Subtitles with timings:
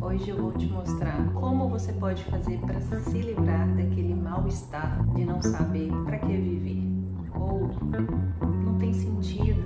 [0.00, 5.24] Hoje eu vou te mostrar como você pode fazer para se livrar daquele mal-estar de
[5.24, 6.82] não saber para que viver,
[7.34, 7.68] ou
[8.64, 9.64] não tem sentido,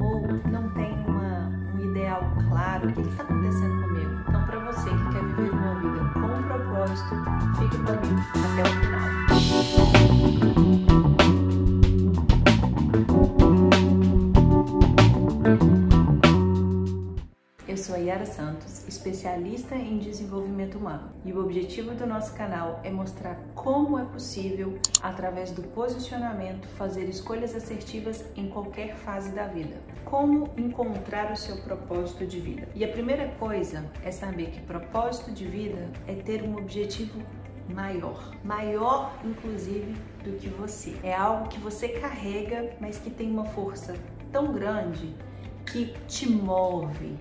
[0.00, 2.88] ou não tem uma, um ideal claro.
[2.88, 4.10] O que está acontecendo comigo?
[4.28, 7.14] Então, para você que quer viver uma vida com propósito,
[7.58, 10.37] fique comigo até o final.
[19.18, 24.78] Especialista em desenvolvimento humano, e o objetivo do nosso canal é mostrar como é possível,
[25.02, 29.76] através do posicionamento, fazer escolhas assertivas em qualquer fase da vida.
[30.04, 32.68] Como encontrar o seu propósito de vida.
[32.76, 37.20] E a primeira coisa é saber que propósito de vida é ter um objetivo
[37.74, 40.94] maior, maior inclusive do que você.
[41.02, 43.96] É algo que você carrega, mas que tem uma força
[44.30, 45.12] tão grande
[45.66, 47.18] que te move,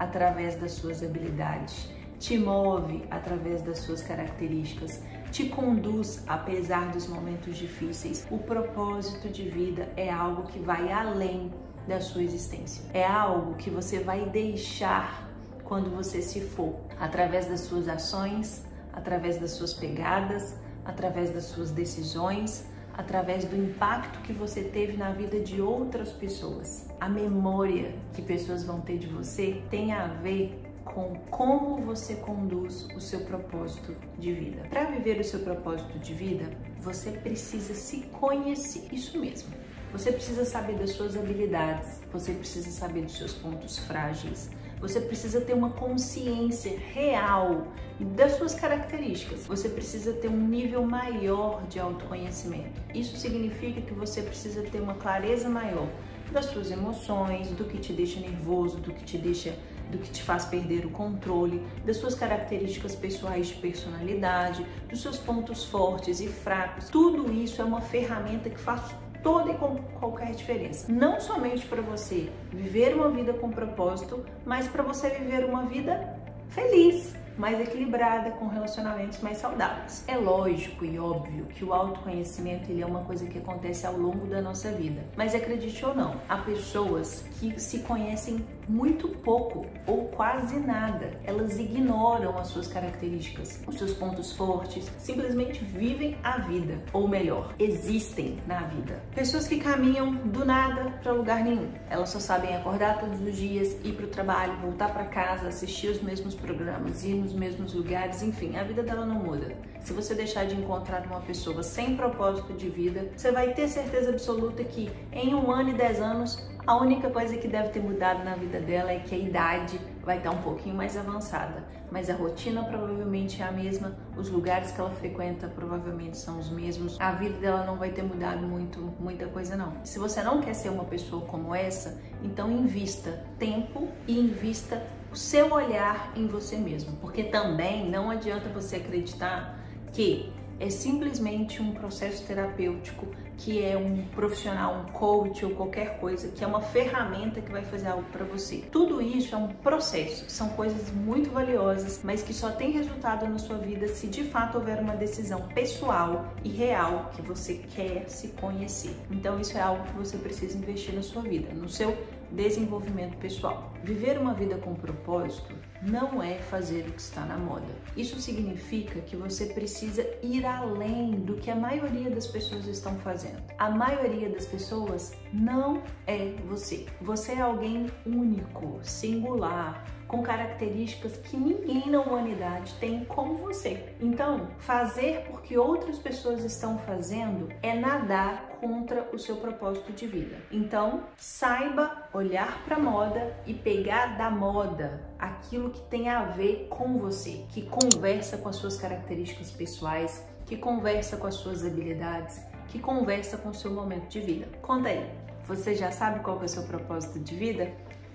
[0.00, 7.56] através das suas habilidades, te move através das suas características, te conduz apesar dos momentos
[7.56, 8.26] difíceis.
[8.30, 11.52] O propósito de vida é algo que vai além
[11.86, 12.82] da sua existência.
[12.94, 15.28] É algo que você vai deixar
[15.64, 21.70] quando você se for, através das suas ações, através das suas pegadas, através das suas
[21.70, 22.64] decisões,
[22.96, 26.88] através do impacto que você teve na vida de outras pessoas.
[27.00, 32.88] A memória que pessoas vão ter de você tem a ver com como você conduz
[32.96, 34.62] o seu propósito de vida.
[34.68, 38.88] Para viver o seu propósito de vida, você precisa se conhecer.
[38.92, 39.50] Isso mesmo.
[39.92, 44.48] Você precisa saber das suas habilidades, você precisa saber dos seus pontos frágeis,
[44.80, 47.66] você precisa ter uma consciência real
[48.00, 49.46] das suas características.
[49.46, 52.80] Você precisa ter um nível maior de autoconhecimento.
[52.94, 55.88] Isso significa que você precisa ter uma clareza maior
[56.32, 59.54] das suas emoções, do que te deixa nervoso, do que te deixa
[59.90, 65.18] do que te faz perder o controle, das suas características pessoais de personalidade, dos seus
[65.18, 66.88] pontos fortes e fracos.
[66.88, 70.90] Tudo isso é uma ferramenta que faz toda e qualquer diferença.
[70.90, 76.18] Não somente para você viver uma vida com propósito, mas para você viver uma vida
[76.48, 80.04] feliz mais equilibrada, com relacionamentos mais saudáveis.
[80.06, 84.26] É lógico e óbvio que o autoconhecimento ele é uma coisa que acontece ao longo
[84.26, 85.02] da nossa vida.
[85.16, 91.10] Mas acredite ou não, há pessoas que se conhecem muito pouco ou quase nada.
[91.24, 97.52] Elas ignoram as suas características, os seus pontos fortes, simplesmente vivem a vida, ou melhor,
[97.58, 99.02] existem na vida.
[99.14, 101.68] Pessoas que caminham do nada para lugar nenhum.
[101.88, 105.88] Elas só sabem acordar todos os dias, ir para o trabalho, voltar para casa, assistir
[105.88, 109.52] os mesmos programas, ir nos mesmos lugares, enfim, a vida dela não muda.
[109.82, 114.10] Se você deixar de encontrar uma pessoa sem propósito de vida, você vai ter certeza
[114.10, 118.22] absoluta que em um ano e dez anos a única coisa que deve ter mudado
[118.22, 122.14] na vida dela é que a idade vai estar um pouquinho mais avançada, mas a
[122.14, 127.12] rotina provavelmente é a mesma, os lugares que ela frequenta provavelmente são os mesmos, a
[127.12, 129.72] vida dela não vai ter mudado muito, muita coisa não.
[129.84, 135.16] Se você não quer ser uma pessoa como essa, então invista tempo e invista o
[135.16, 139.59] seu olhar em você mesmo, porque também não adianta você acreditar
[139.92, 143.06] que é simplesmente um processo terapêutico,
[143.38, 147.64] que é um profissional, um coach ou qualquer coisa, que é uma ferramenta que vai
[147.64, 148.58] fazer algo para você.
[148.70, 153.38] Tudo isso é um processo, são coisas muito valiosas, mas que só tem resultado na
[153.38, 158.28] sua vida se de fato houver uma decisão pessoal e real que você quer se
[158.28, 158.94] conhecer.
[159.10, 161.96] Então isso é algo que você precisa investir na sua vida, no seu
[162.32, 163.72] desenvolvimento pessoal.
[163.82, 167.66] Viver uma vida com propósito não é fazer o que está na moda.
[167.96, 173.42] Isso significa que você precisa ir além do que a maioria das pessoas estão fazendo.
[173.58, 176.86] A maioria das pessoas não é você.
[177.00, 183.94] Você é alguém único, singular, com características que ninguém na humanidade tem como você.
[184.00, 190.36] Então, fazer porque outras pessoas estão fazendo é nadar contra o seu propósito de vida.
[190.52, 196.66] Então, saiba olhar para a moda e pegar da moda aquilo que tem a ver
[196.68, 202.40] com você, que conversa com as suas características pessoais, que conversa com as suas habilidades,
[202.68, 204.46] que conversa com o seu momento de vida.
[204.60, 205.10] Conta aí,
[205.46, 207.72] você já sabe qual é o seu propósito de vida?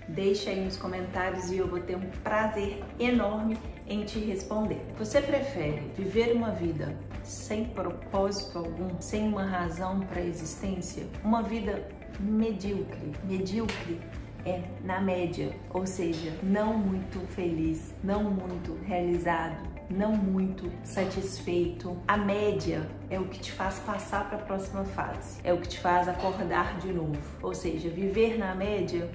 [0.08, 3.58] Deixa aí nos comentários e eu vou ter um prazer enorme
[3.88, 4.80] em te responder.
[4.98, 11.06] Você prefere viver uma vida sem propósito algum, sem uma razão para a existência?
[11.24, 11.88] Uma vida
[12.20, 13.12] medíocre.
[13.24, 14.00] Medíocre
[14.44, 21.96] é na média, ou seja, não muito feliz, não muito realizado, não muito satisfeito.
[22.06, 25.68] A média é o que te faz passar para a próxima fase, é o que
[25.68, 27.18] te faz acordar de novo.
[27.42, 29.10] Ou seja, viver na média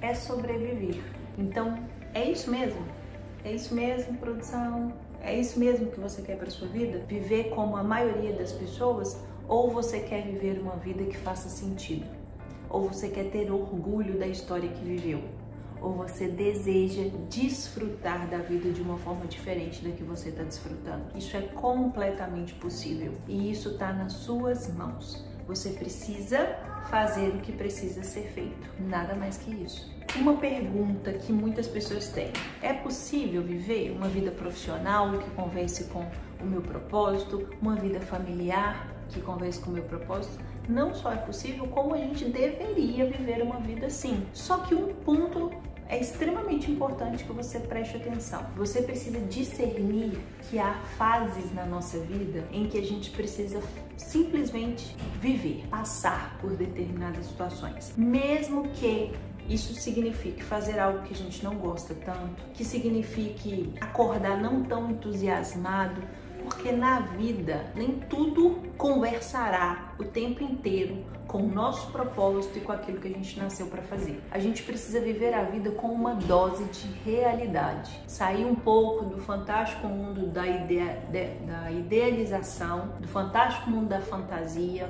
[0.00, 1.02] é sobreviver.
[1.38, 1.78] Então,
[2.14, 2.80] é isso mesmo?
[3.44, 4.92] É isso mesmo, produção?
[5.20, 7.00] É isso mesmo que você quer para sua vida?
[7.06, 9.20] Viver como a maioria das pessoas?
[9.48, 12.06] Ou você quer viver uma vida que faça sentido?
[12.68, 15.22] Ou você quer ter orgulho da história que viveu?
[15.80, 21.04] Ou você deseja desfrutar da vida de uma forma diferente da que você está desfrutando?
[21.14, 25.24] Isso é completamente possível e isso está nas suas mãos.
[25.46, 26.56] Você precisa
[26.90, 29.94] fazer o que precisa ser feito, nada mais que isso.
[30.16, 32.32] Uma pergunta que muitas pessoas têm:
[32.62, 36.04] é possível viver uma vida profissional que converse com
[36.40, 40.38] o meu propósito, uma vida familiar que converse com o meu propósito?
[40.68, 44.26] Não só é possível, como a gente deveria viver uma vida assim.
[44.32, 45.50] Só que um ponto
[45.88, 48.44] é extremamente importante que você preste atenção.
[48.56, 50.18] Você precisa discernir
[50.48, 53.60] que há fases na nossa vida em que a gente precisa
[53.96, 59.12] simplesmente viver, passar por determinadas situações, mesmo que
[59.48, 64.90] isso signifique fazer algo que a gente não gosta tanto, que signifique acordar não tão
[64.90, 66.02] entusiasmado,
[66.42, 72.72] porque na vida nem tudo conversará o tempo inteiro com o nosso propósito e com
[72.72, 74.22] aquilo que a gente nasceu para fazer.
[74.30, 79.18] A gente precisa viver a vida com uma dose de realidade, sair um pouco do
[79.18, 80.78] fantástico mundo da, de,
[81.46, 84.88] da idealização, do fantástico mundo da fantasia,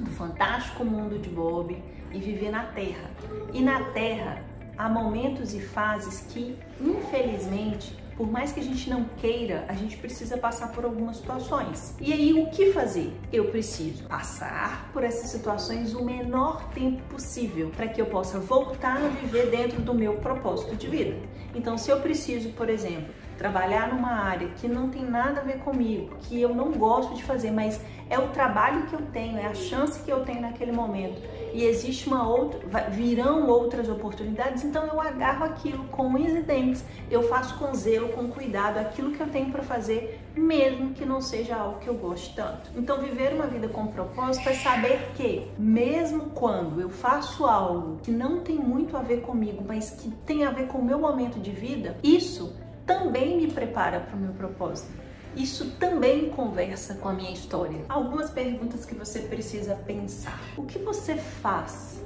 [0.00, 1.76] do fantástico mundo de Bob
[2.12, 3.10] e viver na Terra.
[3.52, 4.42] E na Terra
[4.76, 9.96] há momentos e fases que, infelizmente, por mais que a gente não queira, a gente
[9.96, 11.94] precisa passar por algumas situações.
[12.00, 13.16] E aí, o que fazer?
[13.32, 18.96] Eu preciso passar por essas situações o menor tempo possível para que eu possa voltar
[18.96, 21.16] a viver dentro do meu propósito de vida.
[21.54, 25.58] Então, se eu preciso, por exemplo, trabalhar numa área que não tem nada a ver
[25.58, 27.80] comigo, que eu não gosto de fazer, mas
[28.10, 31.22] é o trabalho que eu tenho, é a chance que eu tenho naquele momento
[31.52, 36.84] e existe uma outra, virão outras oportunidades, então eu agarro aquilo com unhas e dentes,
[37.10, 41.20] eu faço com zelo, com cuidado aquilo que eu tenho para fazer, mesmo que não
[41.20, 42.70] seja algo que eu goste tanto.
[42.76, 48.10] Então viver uma vida com propósito é saber que mesmo quando eu faço algo que
[48.10, 51.38] não tem muito a ver comigo, mas que tem a ver com o meu momento
[51.38, 52.54] de vida, isso
[52.86, 55.07] também me prepara para o meu propósito.
[55.38, 57.84] Isso também conversa com a minha história.
[57.88, 60.42] Algumas perguntas que você precisa pensar.
[60.56, 62.02] O que você faz?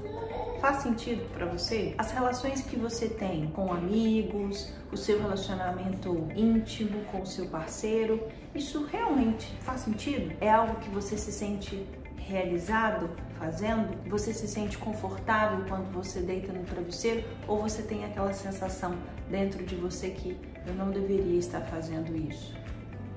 [0.60, 1.94] Faz sentido para você?
[1.96, 8.22] As relações que você tem com amigos, o seu relacionamento íntimo com o seu parceiro,
[8.54, 10.36] isso realmente faz sentido?
[10.38, 11.86] É algo que você se sente
[12.18, 13.08] realizado
[13.38, 13.96] fazendo?
[14.10, 18.94] Você se sente confortável quando você deita no travesseiro ou você tem aquela sensação
[19.30, 20.36] dentro de você que
[20.66, 22.61] eu não deveria estar fazendo isso?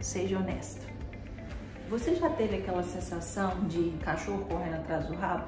[0.06, 0.86] Seja honesto.
[1.90, 5.48] Você já teve aquela sensação de cachorro correndo atrás do rabo?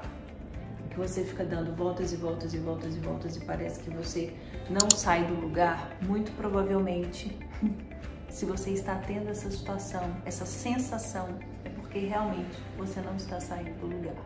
[0.90, 4.34] Que você fica dando voltas e voltas e voltas e voltas e parece que você
[4.68, 5.96] não sai do lugar?
[6.02, 7.38] Muito provavelmente,
[8.28, 13.78] se você está tendo essa situação, essa sensação, é porque realmente você não está saindo
[13.78, 14.24] do lugar.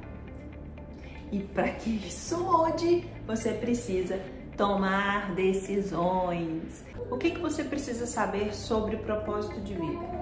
[1.30, 4.18] E para que isso mude, você precisa
[4.56, 6.84] tomar decisões.
[7.10, 10.21] O que, que você precisa saber sobre propósito de vida?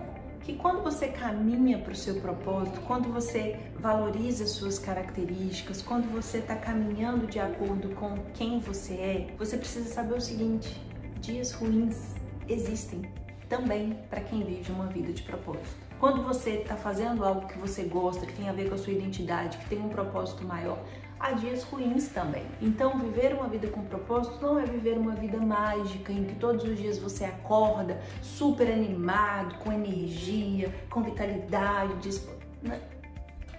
[0.50, 6.38] Que quando você caminha para o seu propósito, quando você valoriza suas características, quando você
[6.38, 10.76] está caminhando de acordo com quem você é, você precisa saber o seguinte:
[11.20, 12.17] dias ruins
[12.49, 13.02] existem
[13.49, 15.76] também para quem vive uma vida de propósito.
[16.00, 18.92] Quando você está fazendo algo que você gosta, que tem a ver com a sua
[18.92, 20.83] identidade, que tem um propósito maior,
[21.21, 22.45] há dias ruins também.
[22.61, 26.65] Então, viver uma vida com propósito não é viver uma vida mágica em que todos
[26.65, 32.31] os dias você acorda super animado, com energia, com vitalidade, disp...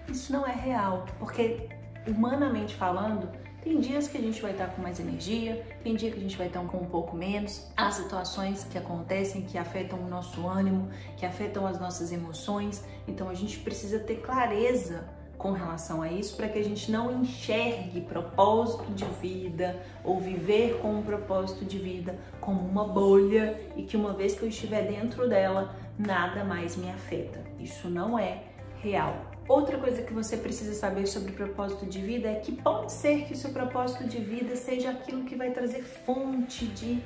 [0.08, 1.68] isso não é real, porque
[2.06, 3.28] humanamente falando,
[3.62, 6.36] tem dias que a gente vai estar com mais energia, tem dia que a gente
[6.36, 7.70] vai estar com um pouco menos.
[7.76, 12.84] Há situações que acontecem que afetam o nosso ânimo, que afetam as nossas emoções.
[13.06, 15.08] Então a gente precisa ter clareza
[15.42, 20.78] com relação a isso para que a gente não enxergue propósito de vida ou viver
[20.80, 24.86] com um propósito de vida como uma bolha e que uma vez que eu estiver
[24.86, 27.40] dentro dela, nada mais me afeta.
[27.58, 28.44] Isso não é
[28.80, 29.32] real.
[29.48, 33.32] Outra coisa que você precisa saber sobre propósito de vida é que pode ser que
[33.32, 37.02] o seu propósito de vida seja aquilo que vai trazer fonte de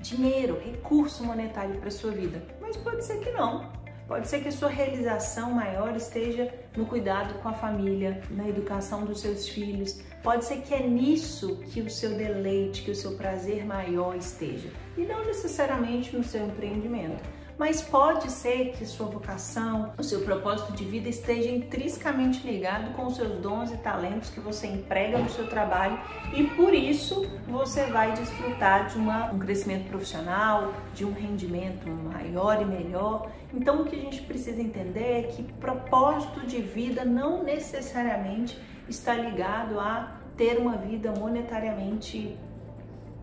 [0.00, 3.77] dinheiro, recurso monetário para sua vida, mas pode ser que não.
[4.08, 9.04] Pode ser que a sua realização maior esteja no cuidado com a família, na educação
[9.04, 10.00] dos seus filhos.
[10.22, 14.70] Pode ser que é nisso que o seu deleite, que o seu prazer maior esteja.
[14.96, 17.22] E não necessariamente no seu empreendimento.
[17.58, 23.06] Mas pode ser que sua vocação, o seu propósito de vida esteja intrinsecamente ligado com
[23.06, 25.98] os seus dons e talentos que você emprega no seu trabalho
[26.32, 32.62] e por isso você vai desfrutar de uma, um crescimento profissional, de um rendimento maior
[32.62, 33.30] e melhor.
[33.52, 39.14] Então o que a gente precisa entender é que propósito de vida não necessariamente está
[39.14, 42.38] ligado a ter uma vida monetariamente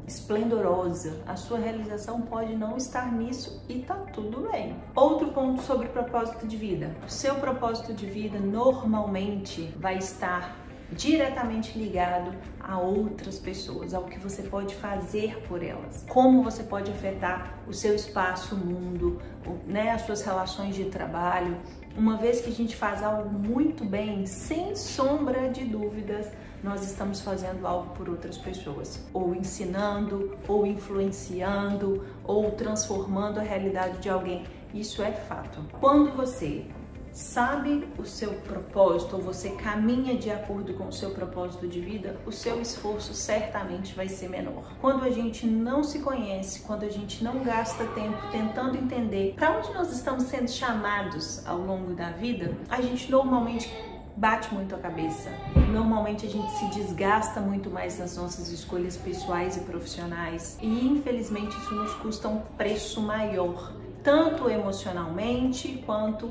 [0.08, 1.22] esplendorosa.
[1.26, 4.76] A sua realização pode não estar nisso e tá tudo bem.
[4.96, 6.96] Outro ponto sobre propósito de vida.
[7.06, 14.20] O seu propósito de vida normalmente vai estar diretamente ligado a outras pessoas, ao que
[14.20, 19.20] você pode fazer por elas, como você pode afetar o seu espaço, o mundo,
[19.66, 21.58] né, as suas relações de trabalho.
[21.98, 26.28] Uma vez que a gente faz algo muito bem, sem sombra de dúvidas,
[26.62, 34.00] nós estamos fazendo algo por outras pessoas, ou ensinando, ou influenciando, ou transformando a realidade
[34.00, 34.44] de alguém.
[34.74, 35.62] Isso é fato.
[35.80, 36.66] Quando você
[37.16, 42.20] sabe o seu propósito ou você caminha de acordo com o seu propósito de vida,
[42.26, 44.76] o seu esforço certamente vai ser menor.
[44.82, 49.58] Quando a gente não se conhece, quando a gente não gasta tempo tentando entender para
[49.58, 53.72] onde nós estamos sendo chamados ao longo da vida, a gente normalmente
[54.18, 55.30] bate muito a cabeça.
[55.72, 61.58] Normalmente a gente se desgasta muito mais nas nossas escolhas pessoais e profissionais e infelizmente
[61.58, 63.72] isso nos custa um preço maior,
[64.04, 66.30] tanto emocionalmente quanto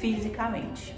[0.00, 0.90] fisicamente.